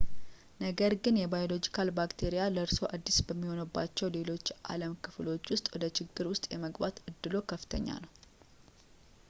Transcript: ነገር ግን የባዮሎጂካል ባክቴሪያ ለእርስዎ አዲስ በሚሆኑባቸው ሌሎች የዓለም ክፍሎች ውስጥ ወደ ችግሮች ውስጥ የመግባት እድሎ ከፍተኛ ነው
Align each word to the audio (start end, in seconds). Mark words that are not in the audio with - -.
ነገር 0.63 0.91
ግን 1.03 1.19
የባዮሎጂካል 1.19 1.89
ባክቴሪያ 1.97 2.43
ለእርስዎ 2.55 2.87
አዲስ 2.95 3.17
በሚሆኑባቸው 3.27 4.11
ሌሎች 4.17 4.47
የዓለም 4.53 4.95
ክፍሎች 5.07 5.51
ውስጥ 5.55 5.67
ወደ 5.75 5.87
ችግሮች 5.99 6.33
ውስጥ 6.33 6.51
የመግባት 6.55 6.97
እድሎ 7.11 7.43
ከፍተኛ 7.53 7.87
ነው 8.05 8.11